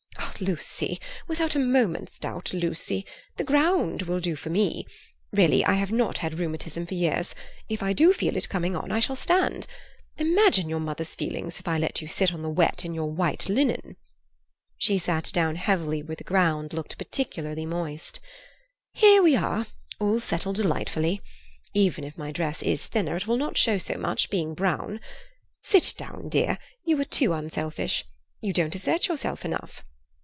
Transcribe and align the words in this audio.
"Lucy; 0.39 0.99
without 1.27 1.53
a 1.53 1.59
moment's 1.59 2.17
doubt, 2.17 2.51
Lucy. 2.51 3.05
The 3.37 3.43
ground 3.43 4.01
will 4.01 4.19
do 4.19 4.35
for 4.35 4.49
me. 4.49 4.87
Really 5.31 5.63
I 5.63 5.73
have 5.73 5.91
not 5.91 6.17
had 6.17 6.39
rheumatism 6.39 6.87
for 6.87 6.95
years. 6.95 7.35
If 7.69 7.83
I 7.83 7.93
do 7.93 8.11
feel 8.11 8.35
it 8.35 8.49
coming 8.49 8.75
on 8.75 8.91
I 8.91 8.99
shall 9.01 9.15
stand. 9.15 9.67
Imagine 10.17 10.67
your 10.67 10.79
mother's 10.79 11.13
feelings 11.13 11.59
if 11.59 11.67
I 11.67 11.77
let 11.77 12.01
you 12.01 12.07
sit 12.07 12.31
in 12.31 12.41
the 12.41 12.49
wet 12.49 12.83
in 12.83 12.95
your 12.95 13.11
white 13.11 13.49
linen." 13.49 13.97
She 14.79 14.97
sat 14.97 15.25
down 15.31 15.57
heavily 15.57 16.01
where 16.01 16.15
the 16.15 16.23
ground 16.23 16.73
looked 16.73 16.97
particularly 16.97 17.67
moist. 17.67 18.19
"Here 18.93 19.21
we 19.21 19.35
are, 19.35 19.67
all 19.99 20.19
settled 20.19 20.55
delightfully. 20.55 21.21
Even 21.75 22.03
if 22.03 22.17
my 22.17 22.31
dress 22.31 22.63
is 22.63 22.87
thinner 22.87 23.15
it 23.15 23.27
will 23.27 23.37
not 23.37 23.59
show 23.59 23.77
so 23.77 23.95
much, 23.95 24.31
being 24.31 24.55
brown. 24.55 24.99
Sit 25.61 25.93
down, 25.99 26.29
dear; 26.29 26.57
you 26.83 26.99
are 26.99 27.05
too 27.05 27.31
unselfish; 27.33 28.05
you 28.39 28.53
don't 28.53 28.73
assert 28.73 29.07
yourself 29.07 29.45
enough." 29.45 29.83